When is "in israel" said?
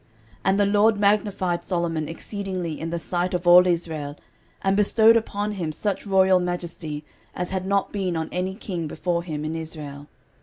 9.45-10.07